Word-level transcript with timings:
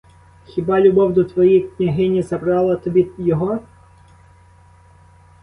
Хіба 0.45 0.79
любов 0.81 1.13
до 1.13 1.23
твоєї 1.23 1.59
княгині 1.59 2.21
забрала 2.21 2.75
тобі 2.75 3.11
його? 3.17 3.59